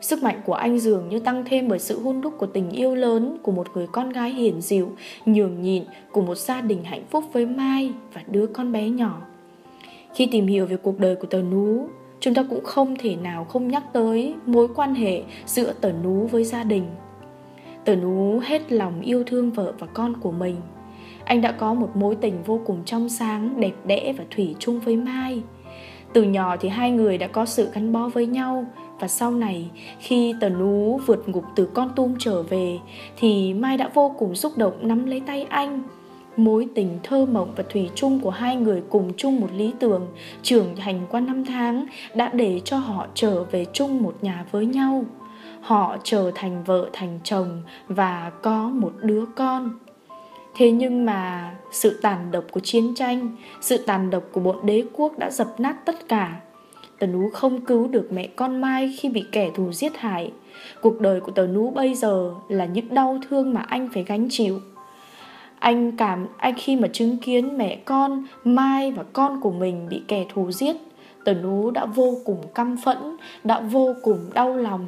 Sức 0.01 0.23
mạnh 0.23 0.41
của 0.45 0.53
anh 0.53 0.79
dường 0.79 1.09
như 1.09 1.19
tăng 1.19 1.45
thêm 1.45 1.67
bởi 1.67 1.79
sự 1.79 1.99
hôn 1.99 2.21
đúc 2.21 2.33
của 2.37 2.47
tình 2.47 2.69
yêu 2.69 2.95
lớn 2.95 3.37
của 3.41 3.51
một 3.51 3.67
người 3.73 3.87
con 3.91 4.09
gái 4.09 4.29
hiền 4.29 4.61
dịu, 4.61 4.91
nhường 5.25 5.61
nhịn 5.61 5.83
của 6.11 6.21
một 6.21 6.35
gia 6.35 6.61
đình 6.61 6.83
hạnh 6.83 7.03
phúc 7.09 7.23
với 7.33 7.45
Mai 7.45 7.91
và 8.13 8.21
đứa 8.27 8.47
con 8.47 8.71
bé 8.71 8.89
nhỏ. 8.89 9.21
Khi 10.15 10.27
tìm 10.31 10.47
hiểu 10.47 10.65
về 10.65 10.77
cuộc 10.77 10.99
đời 10.99 11.15
của 11.15 11.27
tờ 11.27 11.41
nú, 11.41 11.87
chúng 12.19 12.33
ta 12.33 12.43
cũng 12.49 12.63
không 12.63 12.95
thể 12.99 13.15
nào 13.15 13.45
không 13.45 13.67
nhắc 13.67 13.83
tới 13.93 14.35
mối 14.45 14.67
quan 14.75 14.95
hệ 14.95 15.23
giữa 15.45 15.73
tờ 15.81 15.91
nú 16.03 16.27
với 16.27 16.43
gia 16.43 16.63
đình. 16.63 16.85
Tờ 17.85 17.95
nú 17.95 18.39
hết 18.43 18.71
lòng 18.71 19.01
yêu 19.01 19.23
thương 19.23 19.51
vợ 19.51 19.73
và 19.79 19.87
con 19.87 20.13
của 20.21 20.31
mình. 20.31 20.55
Anh 21.23 21.41
đã 21.41 21.51
có 21.51 21.73
một 21.73 21.89
mối 21.95 22.15
tình 22.15 22.43
vô 22.45 22.59
cùng 22.65 22.83
trong 22.85 23.09
sáng, 23.09 23.59
đẹp 23.59 23.73
đẽ 23.85 24.13
và 24.17 24.23
thủy 24.35 24.55
chung 24.59 24.79
với 24.79 24.95
mai. 24.95 25.41
Từ 26.13 26.23
nhỏ 26.23 26.57
thì 26.57 26.69
hai 26.69 26.91
người 26.91 27.17
đã 27.17 27.27
có 27.27 27.45
sự 27.45 27.69
gắn 27.73 27.91
bó 27.91 28.09
với 28.09 28.25
nhau 28.25 28.65
và 28.99 29.07
sau 29.07 29.31
này 29.31 29.69
khi 29.99 30.35
tờ 30.39 30.49
nú 30.49 30.97
vượt 31.05 31.29
ngục 31.29 31.43
từ 31.55 31.65
con 31.73 31.89
tum 31.95 32.15
trở 32.19 32.43
về 32.43 32.79
thì 33.17 33.53
mai 33.53 33.77
đã 33.77 33.89
vô 33.93 34.15
cùng 34.17 34.35
xúc 34.35 34.57
động 34.57 34.73
nắm 34.81 35.05
lấy 35.05 35.19
tay 35.19 35.43
anh 35.43 35.83
mối 36.37 36.67
tình 36.75 36.99
thơ 37.03 37.25
mộng 37.25 37.53
và 37.55 37.63
thủy 37.69 37.89
chung 37.95 38.19
của 38.19 38.29
hai 38.29 38.55
người 38.55 38.83
cùng 38.89 39.11
chung 39.17 39.39
một 39.39 39.49
lý 39.53 39.73
tưởng, 39.79 40.07
trưởng 40.41 40.75
thành 40.75 41.01
qua 41.09 41.19
năm 41.19 41.45
tháng, 41.45 41.85
đã 42.15 42.29
để 42.33 42.61
cho 42.65 42.77
họ 42.77 43.07
trở 43.13 43.43
về 43.43 43.65
chung 43.73 44.03
một 44.03 44.15
nhà 44.21 44.45
với 44.51 44.65
nhau. 44.65 45.05
Họ 45.61 45.97
trở 46.03 46.31
thành 46.35 46.63
vợ 46.63 46.89
thành 46.93 47.19
chồng 47.23 47.61
và 47.87 48.31
có 48.41 48.69
một 48.69 48.93
đứa 49.01 49.25
con. 49.35 49.79
Thế 50.55 50.71
nhưng 50.71 51.05
mà 51.05 51.51
sự 51.71 51.99
tàn 52.01 52.31
độc 52.31 52.43
của 52.51 52.59
chiến 52.59 52.95
tranh, 52.95 53.35
sự 53.61 53.77
tàn 53.77 54.09
độc 54.09 54.23
của 54.31 54.41
bọn 54.41 54.65
đế 54.65 54.83
quốc 54.93 55.19
đã 55.19 55.31
dập 55.31 55.47
nát 55.57 55.85
tất 55.85 56.07
cả. 56.07 56.41
Tần 56.99 57.13
ú 57.13 57.29
không 57.33 57.61
cứu 57.61 57.87
được 57.87 58.07
mẹ 58.11 58.27
con 58.27 58.61
mai 58.61 58.95
khi 58.99 59.09
bị 59.09 59.25
kẻ 59.31 59.51
thù 59.55 59.71
giết 59.71 59.97
hại. 59.97 60.31
Cuộc 60.81 61.01
đời 61.01 61.19
của 61.19 61.31
tần 61.31 61.55
ú 61.55 61.69
bây 61.69 61.95
giờ 61.95 62.33
là 62.47 62.65
những 62.65 62.93
đau 62.93 63.19
thương 63.29 63.53
mà 63.53 63.61
anh 63.61 63.89
phải 63.93 64.03
gánh 64.03 64.27
chịu 64.29 64.59
anh 65.67 65.91
cảm, 65.91 66.27
anh 66.37 66.53
khi 66.57 66.75
mà 66.75 66.87
chứng 66.87 67.17
kiến 67.17 67.57
mẹ 67.57 67.75
con, 67.85 68.23
mai 68.43 68.91
và 68.91 69.03
con 69.13 69.41
của 69.41 69.51
mình 69.51 69.87
bị 69.89 70.01
kẻ 70.07 70.25
thù 70.33 70.51
giết, 70.51 70.75
tần 71.25 71.43
ú 71.43 71.71
đã 71.71 71.85
vô 71.85 72.13
cùng 72.25 72.41
căm 72.55 72.77
phẫn, 72.85 72.97
đã 73.43 73.59
vô 73.59 73.93
cùng 74.03 74.19
đau 74.33 74.55
lòng. 74.55 74.87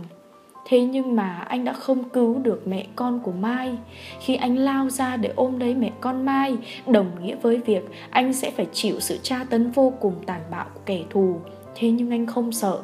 Thế 0.66 0.82
nhưng 0.82 1.16
mà 1.16 1.46
anh 1.48 1.66
đã 1.66 1.74
không 1.74 2.10
cứu 2.10 2.40
được 2.40 2.68
mẹ 2.68 2.86
con 2.96 3.20
của 3.24 3.32
Mai. 3.32 3.78
Khi 4.20 4.36
anh 4.36 4.58
lao 4.58 4.90
ra 4.90 5.18
để 5.18 5.32
ôm 5.36 5.60
lấy 5.60 5.76
mẹ 5.76 5.92
con 6.02 6.26
Mai, 6.26 6.58
Đồng 6.88 7.12
nghĩa 7.22 7.36
với 7.36 7.58
việc 7.58 7.90
anh 8.10 8.34
sẽ 8.34 8.52
phải 8.52 8.68
chịu 8.74 9.00
sự 9.00 9.18
tra 9.24 9.46
tấn 9.50 9.72
vô 9.72 9.94
cùng 10.00 10.14
tàn 10.26 10.42
bạo 10.52 10.66
của 10.74 10.82
kẻ 10.86 11.04
thù. 11.10 11.36
Thế 11.76 11.92
nhưng 11.92 12.12
anh 12.12 12.26
không 12.26 12.52
sợ. 12.52 12.80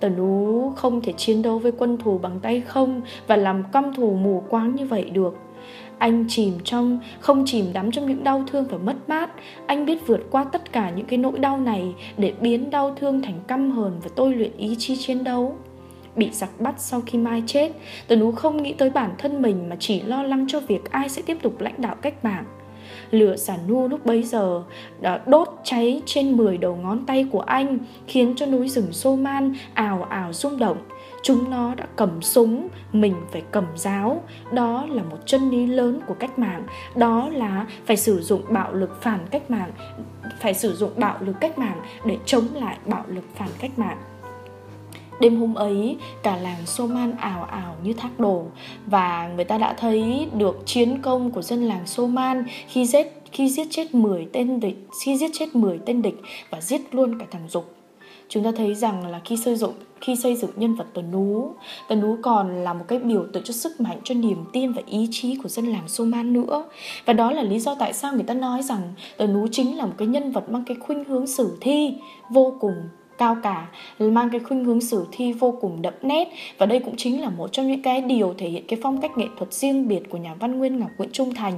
Tần 0.00 0.16
Ú 0.16 0.72
không 0.76 1.00
thể 1.00 1.12
chiến 1.12 1.42
đấu 1.42 1.58
với 1.58 1.72
quân 1.72 1.98
thù 1.98 2.18
bằng 2.18 2.40
tay 2.42 2.60
không 2.60 3.00
Và 3.26 3.36
làm 3.36 3.62
căm 3.72 3.94
thù 3.94 4.14
mù 4.14 4.42
quáng 4.48 4.74
như 4.74 4.86
vậy 4.86 5.10
được 5.10 5.43
anh 5.98 6.24
chìm 6.28 6.52
trong 6.64 6.98
không 7.20 7.42
chìm 7.46 7.66
đắm 7.72 7.90
trong 7.90 8.06
những 8.06 8.24
đau 8.24 8.44
thương 8.46 8.64
và 8.70 8.78
mất 8.78 9.08
mát 9.08 9.30
anh 9.66 9.86
biết 9.86 10.06
vượt 10.06 10.20
qua 10.30 10.44
tất 10.44 10.72
cả 10.72 10.90
những 10.90 11.06
cái 11.06 11.18
nỗi 11.18 11.38
đau 11.38 11.58
này 11.58 11.94
để 12.16 12.32
biến 12.40 12.70
đau 12.70 12.94
thương 13.00 13.22
thành 13.22 13.40
căm 13.46 13.70
hờn 13.70 14.00
và 14.02 14.10
tôi 14.14 14.34
luyện 14.34 14.56
ý 14.56 14.76
chí 14.78 14.96
chiến 14.96 15.24
đấu 15.24 15.56
bị 16.16 16.28
giặc 16.32 16.60
bắt 16.60 16.74
sau 16.78 17.02
khi 17.06 17.18
Mai 17.18 17.42
chết, 17.46 17.72
Tần 18.08 18.20
Ú 18.20 18.32
không 18.32 18.62
nghĩ 18.62 18.72
tới 18.72 18.90
bản 18.90 19.10
thân 19.18 19.42
mình 19.42 19.68
mà 19.68 19.76
chỉ 19.80 20.00
lo 20.00 20.22
lắng 20.22 20.44
cho 20.48 20.60
việc 20.60 20.90
ai 20.90 21.08
sẽ 21.08 21.22
tiếp 21.26 21.38
tục 21.42 21.60
lãnh 21.60 21.74
đạo 21.78 21.96
cách 22.02 22.24
mạng. 22.24 22.44
Lửa 23.10 23.36
xả 23.36 23.56
nu 23.68 23.88
lúc 23.88 24.06
bấy 24.06 24.22
giờ 24.22 24.62
đã 25.00 25.20
đốt 25.26 25.48
cháy 25.64 26.02
trên 26.06 26.36
10 26.36 26.58
đầu 26.58 26.76
ngón 26.76 27.06
tay 27.06 27.26
của 27.32 27.40
anh 27.40 27.78
khiến 28.06 28.34
cho 28.36 28.46
núi 28.46 28.68
rừng 28.68 28.92
Soman 28.92 29.54
ào 29.74 30.02
ào 30.02 30.32
rung 30.32 30.58
động. 30.58 30.76
Chúng 31.24 31.50
nó 31.50 31.74
đã 31.74 31.86
cầm 31.96 32.22
súng, 32.22 32.68
mình 32.92 33.14
phải 33.32 33.42
cầm 33.50 33.64
giáo. 33.76 34.22
Đó 34.52 34.86
là 34.90 35.02
một 35.02 35.16
chân 35.26 35.50
lý 35.50 35.66
lớn 35.66 36.00
của 36.06 36.14
cách 36.14 36.38
mạng. 36.38 36.66
Đó 36.96 37.28
là 37.32 37.66
phải 37.86 37.96
sử 37.96 38.22
dụng 38.22 38.42
bạo 38.48 38.72
lực 38.72 39.02
phản 39.02 39.18
cách 39.30 39.50
mạng, 39.50 39.70
phải 40.40 40.54
sử 40.54 40.74
dụng 40.74 40.90
bạo 40.96 41.16
lực 41.20 41.36
cách 41.40 41.58
mạng 41.58 41.80
để 42.06 42.18
chống 42.26 42.44
lại 42.54 42.76
bạo 42.86 43.04
lực 43.08 43.24
phản 43.34 43.48
cách 43.58 43.78
mạng. 43.78 43.98
Đêm 45.20 45.40
hôm 45.40 45.54
ấy, 45.54 45.96
cả 46.22 46.36
làng 46.36 46.66
Soman 46.66 47.12
ảo 47.16 47.44
ảo 47.44 47.76
như 47.82 47.92
thác 47.92 48.20
đổ 48.20 48.44
và 48.86 49.28
người 49.36 49.44
ta 49.44 49.58
đã 49.58 49.72
thấy 49.72 50.28
được 50.34 50.62
chiến 50.66 51.02
công 51.02 51.30
của 51.30 51.42
dân 51.42 51.62
làng 51.62 51.86
Soman 51.86 52.44
khi 52.68 52.86
giết 52.86 53.06
khi 53.32 53.48
giết 53.48 53.66
chết 53.70 53.94
10 53.94 54.28
tên 54.32 54.60
địch, 54.60 54.86
khi 55.04 55.16
giết 55.16 55.30
chết 55.32 55.56
10 55.56 55.78
tên 55.86 56.02
địch 56.02 56.16
và 56.50 56.60
giết 56.60 56.94
luôn 56.94 57.18
cả 57.18 57.26
thằng 57.30 57.48
Dục. 57.48 57.83
Chúng 58.28 58.44
ta 58.44 58.52
thấy 58.56 58.74
rằng 58.74 59.06
là 59.06 59.20
khi 59.24 59.36
xây 59.36 59.56
dựng 59.56 59.72
khi 60.00 60.16
xây 60.16 60.36
dựng 60.36 60.50
nhân 60.56 60.74
vật 60.74 60.86
Tần 60.94 61.10
Nú, 61.10 61.54
Tần 61.88 62.00
Nú 62.00 62.16
còn 62.22 62.64
là 62.64 62.74
một 62.74 62.84
cái 62.88 62.98
biểu 62.98 63.26
tượng 63.32 63.42
cho 63.42 63.52
sức 63.52 63.80
mạnh, 63.80 63.98
cho 64.04 64.14
niềm 64.14 64.44
tin 64.52 64.72
và 64.72 64.82
ý 64.86 65.08
chí 65.10 65.36
của 65.42 65.48
dân 65.48 65.66
làng 65.66 65.88
Soman 65.88 66.32
nữa. 66.32 66.64
Và 67.04 67.12
đó 67.12 67.32
là 67.32 67.42
lý 67.42 67.60
do 67.60 67.74
tại 67.74 67.92
sao 67.92 68.12
người 68.12 68.22
ta 68.22 68.34
nói 68.34 68.62
rằng 68.62 68.80
Tần 69.16 69.32
Nú 69.32 69.46
chính 69.52 69.76
là 69.76 69.86
một 69.86 69.94
cái 69.98 70.08
nhân 70.08 70.32
vật 70.32 70.50
mang 70.50 70.64
cái 70.66 70.76
khuynh 70.80 71.04
hướng 71.04 71.26
sử 71.26 71.58
thi 71.60 71.94
vô 72.30 72.56
cùng 72.60 72.74
cao 73.18 73.36
cả 73.42 73.68
mang 73.98 74.30
cái 74.30 74.40
khuynh 74.40 74.64
hướng 74.64 74.80
sử 74.80 75.06
thi 75.12 75.32
vô 75.32 75.58
cùng 75.60 75.82
đậm 75.82 75.94
nét 76.02 76.28
và 76.58 76.66
đây 76.66 76.78
cũng 76.78 76.96
chính 76.96 77.20
là 77.20 77.30
một 77.30 77.52
trong 77.52 77.68
những 77.68 77.82
cái 77.82 78.00
điều 78.00 78.34
thể 78.38 78.48
hiện 78.48 78.64
cái 78.68 78.78
phong 78.82 79.00
cách 79.00 79.18
nghệ 79.18 79.26
thuật 79.38 79.52
riêng 79.52 79.88
biệt 79.88 80.02
của 80.10 80.18
nhà 80.18 80.34
văn 80.34 80.58
Nguyên 80.58 80.78
Ngọc 80.78 80.90
Nguyễn 80.98 81.10
Trung 81.12 81.34
Thành. 81.34 81.54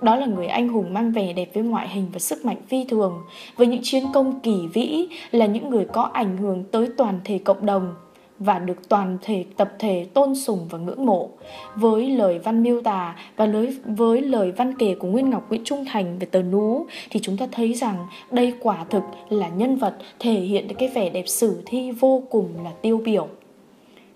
Đó 0.00 0.16
là 0.16 0.26
người 0.26 0.46
anh 0.46 0.68
hùng 0.68 0.94
mang 0.94 1.12
vẻ 1.12 1.32
đẹp 1.32 1.50
với 1.54 1.62
ngoại 1.62 1.88
hình 1.88 2.06
và 2.12 2.18
sức 2.18 2.44
mạnh 2.44 2.56
phi 2.68 2.84
thường, 2.84 3.22
với 3.56 3.66
những 3.66 3.80
chiến 3.82 4.04
công 4.14 4.40
kỳ 4.40 4.54
vĩ 4.72 5.08
là 5.30 5.46
những 5.46 5.70
người 5.70 5.84
có 5.84 6.02
ảnh 6.02 6.36
hưởng 6.36 6.64
tới 6.64 6.88
toàn 6.96 7.20
thể 7.24 7.38
cộng 7.38 7.66
đồng 7.66 7.94
và 8.38 8.58
được 8.58 8.88
toàn 8.88 9.18
thể 9.22 9.44
tập 9.56 9.72
thể 9.78 10.06
tôn 10.14 10.34
sùng 10.34 10.66
và 10.70 10.78
ngưỡng 10.78 11.06
mộ. 11.06 11.28
Với 11.76 12.10
lời 12.10 12.38
văn 12.38 12.62
miêu 12.62 12.82
tả 12.82 13.16
và 13.36 13.46
với, 13.46 13.76
với 13.84 14.20
lời 14.20 14.52
văn 14.52 14.74
kể 14.78 14.94
của 14.94 15.08
Nguyên 15.08 15.30
Ngọc 15.30 15.48
Nguyễn 15.48 15.64
Trung 15.64 15.84
Thành 15.84 16.18
về 16.18 16.26
tờ 16.26 16.42
nú 16.42 16.86
thì 17.10 17.20
chúng 17.22 17.36
ta 17.36 17.46
thấy 17.52 17.74
rằng 17.74 18.06
đây 18.30 18.54
quả 18.60 18.84
thực 18.90 19.02
là 19.28 19.48
nhân 19.48 19.76
vật 19.76 19.96
thể 20.18 20.32
hiện 20.32 20.68
được 20.68 20.74
cái 20.78 20.88
vẻ 20.88 21.10
đẹp 21.10 21.28
sử 21.28 21.62
thi 21.66 21.90
vô 21.90 22.22
cùng 22.30 22.48
là 22.64 22.70
tiêu 22.82 23.02
biểu. 23.04 23.28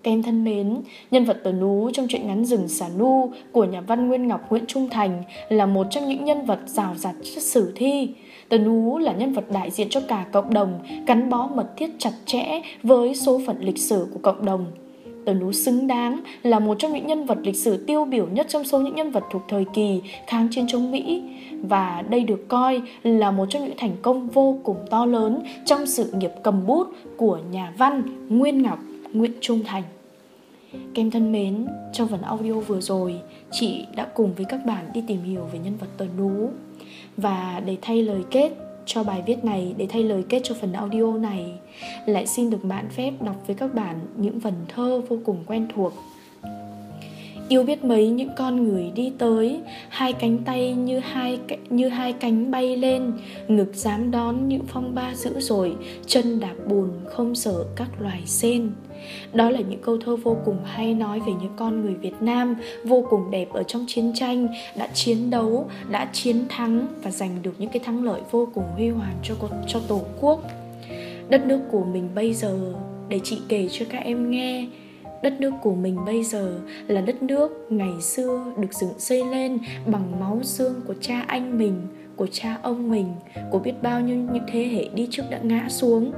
Các 0.03 0.11
em 0.11 0.23
thân 0.23 0.43
mến, 0.43 0.77
nhân 1.11 1.25
vật 1.25 1.37
Tờ 1.43 1.51
Nú 1.51 1.89
trong 1.93 2.07
truyện 2.07 2.27
ngắn 2.27 2.45
Rừng 2.45 2.67
Xà 2.67 2.85
Nu 2.97 3.31
của 3.51 3.63
nhà 3.63 3.81
văn 3.81 4.07
Nguyên 4.07 4.27
Ngọc 4.27 4.41
Nguyễn 4.49 4.65
Trung 4.67 4.89
Thành 4.89 5.23
là 5.49 5.65
một 5.65 5.87
trong 5.89 6.07
những 6.07 6.25
nhân 6.25 6.45
vật 6.45 6.59
rào 6.65 6.95
rạt 6.95 7.15
chất 7.23 7.43
sử 7.43 7.71
thi. 7.75 8.09
Tờ 8.49 8.57
Nú 8.57 8.97
là 8.97 9.13
nhân 9.13 9.33
vật 9.33 9.51
đại 9.51 9.71
diện 9.71 9.87
cho 9.89 10.01
cả 10.07 10.25
cộng 10.31 10.53
đồng, 10.53 10.79
gắn 11.07 11.29
bó 11.29 11.49
mật 11.55 11.77
thiết 11.77 11.89
chặt 11.97 12.11
chẽ 12.25 12.61
với 12.83 13.15
số 13.15 13.41
phận 13.45 13.57
lịch 13.59 13.77
sử 13.77 14.07
của 14.13 14.19
cộng 14.21 14.45
đồng. 14.45 14.65
Tờ 15.25 15.33
Nú 15.33 15.51
xứng 15.51 15.87
đáng 15.87 16.19
là 16.43 16.59
một 16.59 16.75
trong 16.79 16.93
những 16.93 17.07
nhân 17.07 17.25
vật 17.25 17.37
lịch 17.43 17.55
sử 17.55 17.85
tiêu 17.85 18.05
biểu 18.05 18.27
nhất 18.27 18.45
trong 18.49 18.63
số 18.63 18.79
những 18.79 18.95
nhân 18.95 19.11
vật 19.11 19.23
thuộc 19.31 19.41
thời 19.49 19.65
kỳ 19.73 20.01
kháng 20.27 20.47
chiến 20.51 20.65
chống 20.67 20.91
Mỹ 20.91 21.23
và 21.63 22.03
đây 22.09 22.21
được 22.21 22.47
coi 22.47 22.81
là 23.03 23.31
một 23.31 23.45
trong 23.49 23.65
những 23.65 23.77
thành 23.77 23.95
công 24.01 24.27
vô 24.27 24.57
cùng 24.63 24.77
to 24.89 25.05
lớn 25.05 25.43
trong 25.65 25.85
sự 25.85 26.11
nghiệp 26.11 26.31
cầm 26.43 26.67
bút 26.67 26.87
của 27.17 27.39
nhà 27.51 27.73
văn 27.77 28.03
Nguyên 28.29 28.61
Ngọc 28.61 28.79
Nguyễn 29.13 29.31
Trung 29.41 29.63
Thành. 29.65 29.83
Kem 30.93 31.11
thân 31.11 31.31
mến, 31.31 31.67
trong 31.93 32.07
phần 32.07 32.21
audio 32.21 32.53
vừa 32.53 32.81
rồi, 32.81 33.15
chị 33.51 33.85
đã 33.95 34.07
cùng 34.13 34.33
với 34.33 34.45
các 34.45 34.65
bạn 34.65 34.85
đi 34.93 35.03
tìm 35.07 35.23
hiểu 35.23 35.43
về 35.53 35.59
nhân 35.59 35.77
vật 35.79 35.87
Tờ 35.97 36.05
Nú. 36.17 36.49
Và 37.17 37.61
để 37.65 37.77
thay 37.81 38.03
lời 38.03 38.21
kết 38.31 38.51
cho 38.85 39.03
bài 39.03 39.23
viết 39.27 39.43
này, 39.43 39.73
để 39.77 39.87
thay 39.89 40.03
lời 40.03 40.23
kết 40.29 40.41
cho 40.43 40.55
phần 40.61 40.73
audio 40.73 41.17
này, 41.17 41.53
lại 42.05 42.27
xin 42.27 42.49
được 42.49 42.63
bạn 42.63 42.89
phép 42.89 43.11
đọc 43.21 43.35
với 43.47 43.55
các 43.55 43.73
bạn 43.73 43.99
những 44.17 44.39
vần 44.39 44.53
thơ 44.67 45.01
vô 45.09 45.17
cùng 45.25 45.37
quen 45.47 45.67
thuộc 45.75 45.93
yêu 47.51 47.63
biết 47.63 47.83
mấy 47.83 48.09
những 48.09 48.29
con 48.37 48.63
người 48.63 48.91
đi 48.95 49.11
tới, 49.17 49.59
hai 49.89 50.13
cánh 50.13 50.37
tay 50.45 50.73
như 50.73 50.99
hai 50.99 51.39
như 51.69 51.89
hai 51.89 52.13
cánh 52.13 52.51
bay 52.51 52.77
lên, 52.77 53.11
ngực 53.47 53.71
dám 53.73 54.11
đón 54.11 54.47
những 54.47 54.61
phong 54.67 54.95
ba 54.95 55.15
dữ 55.15 55.39
dội, 55.39 55.75
chân 56.05 56.39
đạp 56.39 56.55
bùn 56.67 56.89
không 57.05 57.35
sợ 57.35 57.65
các 57.75 57.87
loài 57.99 58.21
sen. 58.25 58.71
Đó 59.33 59.49
là 59.49 59.59
những 59.59 59.81
câu 59.81 59.97
thơ 59.97 60.15
vô 60.15 60.37
cùng 60.45 60.57
hay 60.63 60.93
nói 60.93 61.19
về 61.19 61.33
những 61.41 61.53
con 61.55 61.81
người 61.81 61.93
Việt 61.93 62.21
Nam, 62.21 62.55
vô 62.83 63.05
cùng 63.09 63.31
đẹp 63.31 63.49
ở 63.53 63.63
trong 63.63 63.85
chiến 63.87 64.11
tranh, 64.15 64.47
đã 64.77 64.87
chiến 64.93 65.29
đấu, 65.29 65.69
đã 65.89 66.09
chiến 66.13 66.37
thắng 66.49 66.87
và 67.03 67.11
giành 67.11 67.41
được 67.41 67.53
những 67.57 67.69
cái 67.69 67.79
thắng 67.85 68.03
lợi 68.03 68.21
vô 68.31 68.47
cùng 68.53 68.65
huy 68.75 68.89
hoàng 68.89 69.15
cho 69.23 69.35
cho 69.67 69.79
tổ 69.87 70.01
quốc. 70.21 70.43
Đất 71.29 71.45
nước 71.45 71.59
của 71.71 71.83
mình 71.93 72.09
bây 72.15 72.33
giờ, 72.33 72.73
để 73.09 73.19
chị 73.23 73.37
kể 73.47 73.67
cho 73.71 73.85
các 73.89 74.03
em 74.03 74.31
nghe 74.31 74.67
đất 75.23 75.41
nước 75.41 75.53
của 75.61 75.75
mình 75.75 76.05
bây 76.05 76.23
giờ 76.23 76.59
là 76.87 77.01
đất 77.01 77.23
nước 77.23 77.67
ngày 77.69 78.01
xưa 78.01 78.45
được 78.57 78.73
dựng 78.73 78.99
xây 78.99 79.25
lên 79.25 79.59
bằng 79.85 80.19
máu 80.19 80.39
xương 80.43 80.81
của 80.87 80.95
cha 81.01 81.23
anh 81.27 81.57
mình, 81.57 81.87
của 82.15 82.27
cha 82.31 82.57
ông 82.61 82.91
mình, 82.91 83.13
của 83.51 83.59
biết 83.59 83.73
bao 83.81 84.01
nhiêu, 84.01 84.17
những 84.33 84.43
thế 84.51 84.67
hệ 84.67 84.89
đi 84.95 85.07
trước 85.11 85.23
đã 85.29 85.39
ngã 85.43 85.69
xuống. 85.69 86.11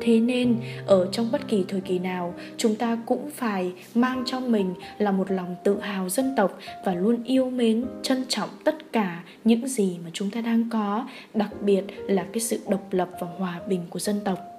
Thế 0.00 0.20
nên, 0.20 0.56
ở 0.86 1.08
trong 1.12 1.32
bất 1.32 1.48
kỳ 1.48 1.64
thời 1.68 1.80
kỳ 1.80 1.98
nào, 1.98 2.34
chúng 2.56 2.76
ta 2.76 2.98
cũng 3.06 3.30
phải 3.34 3.72
mang 3.94 4.22
trong 4.26 4.52
mình 4.52 4.74
là 4.98 5.12
một 5.12 5.30
lòng 5.30 5.56
tự 5.64 5.80
hào 5.80 6.08
dân 6.08 6.34
tộc 6.36 6.58
và 6.84 6.94
luôn 6.94 7.22
yêu 7.24 7.50
mến, 7.50 7.84
trân 8.02 8.24
trọng 8.28 8.48
tất 8.64 8.92
cả 8.92 9.24
những 9.44 9.68
gì 9.68 9.98
mà 10.04 10.10
chúng 10.12 10.30
ta 10.30 10.40
đang 10.40 10.70
có, 10.72 11.06
đặc 11.34 11.50
biệt 11.62 11.82
là 11.96 12.26
cái 12.32 12.40
sự 12.40 12.58
độc 12.68 12.92
lập 12.92 13.10
và 13.20 13.26
hòa 13.38 13.60
bình 13.68 13.80
của 13.90 13.98
dân 13.98 14.20
tộc. 14.24 14.49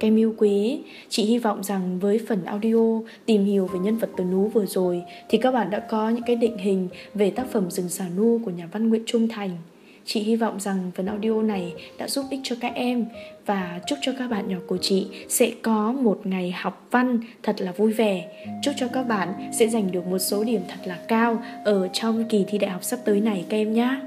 Kem 0.00 0.16
yêu 0.16 0.34
quý, 0.38 0.80
chị 1.08 1.24
hy 1.24 1.38
vọng 1.38 1.62
rằng 1.62 1.98
với 1.98 2.20
phần 2.28 2.44
audio 2.44 3.00
tìm 3.26 3.44
hiểu 3.44 3.66
về 3.66 3.78
nhân 3.78 3.98
vật 3.98 4.10
Tờ 4.16 4.24
Nú 4.24 4.48
vừa 4.48 4.66
rồi 4.66 5.02
thì 5.28 5.38
các 5.38 5.52
bạn 5.52 5.70
đã 5.70 5.80
có 5.80 6.08
những 6.08 6.22
cái 6.26 6.36
định 6.36 6.58
hình 6.58 6.88
về 7.14 7.30
tác 7.30 7.46
phẩm 7.52 7.70
Rừng 7.70 7.88
Xà 7.88 8.08
Nu 8.16 8.40
của 8.44 8.50
nhà 8.50 8.68
văn 8.72 8.88
Nguyễn 8.88 9.02
Trung 9.06 9.28
Thành. 9.28 9.56
Chị 10.04 10.20
hy 10.20 10.36
vọng 10.36 10.60
rằng 10.60 10.90
phần 10.94 11.06
audio 11.06 11.42
này 11.42 11.72
đã 11.98 12.08
giúp 12.08 12.24
ích 12.30 12.40
cho 12.42 12.56
các 12.60 12.72
em 12.74 13.06
và 13.46 13.80
chúc 13.86 13.98
cho 14.02 14.12
các 14.18 14.30
bạn 14.30 14.48
nhỏ 14.48 14.56
của 14.66 14.78
chị 14.80 15.06
sẽ 15.28 15.50
có 15.62 15.92
một 15.92 16.20
ngày 16.24 16.50
học 16.50 16.86
văn 16.90 17.20
thật 17.42 17.60
là 17.60 17.72
vui 17.72 17.92
vẻ. 17.92 18.44
Chúc 18.62 18.74
cho 18.78 18.88
các 18.88 19.02
bạn 19.02 19.50
sẽ 19.52 19.68
giành 19.68 19.92
được 19.92 20.06
một 20.06 20.18
số 20.18 20.44
điểm 20.44 20.60
thật 20.68 20.80
là 20.84 20.98
cao 21.08 21.42
ở 21.64 21.88
trong 21.92 22.24
kỳ 22.28 22.44
thi 22.48 22.58
đại 22.58 22.70
học 22.70 22.84
sắp 22.84 22.98
tới 23.04 23.20
này 23.20 23.44
các 23.48 23.56
em 23.56 23.72
nhé. 23.72 24.00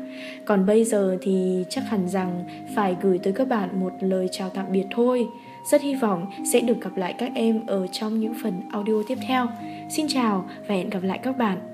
Còn 0.45 0.65
bây 0.65 0.83
giờ 0.83 1.17
thì 1.21 1.63
chắc 1.69 1.83
hẳn 1.89 2.09
rằng 2.09 2.43
phải 2.75 2.95
gửi 3.01 3.17
tới 3.17 3.33
các 3.33 3.47
bạn 3.47 3.79
một 3.79 3.91
lời 4.01 4.27
chào 4.31 4.49
tạm 4.49 4.65
biệt 4.71 4.85
thôi. 4.91 5.25
Rất 5.63 5.81
hy 5.81 5.95
vọng 5.95 6.31
sẽ 6.45 6.59
được 6.59 6.81
gặp 6.81 6.97
lại 6.97 7.15
các 7.17 7.31
em 7.35 7.65
ở 7.67 7.87
trong 7.87 8.19
những 8.19 8.33
phần 8.43 8.61
audio 8.71 8.93
tiếp 9.07 9.17
theo. 9.27 9.47
Xin 9.89 10.07
chào 10.09 10.45
và 10.67 10.75
hẹn 10.75 10.89
gặp 10.89 11.03
lại 11.03 11.19
các 11.23 11.37
bạn 11.37 11.70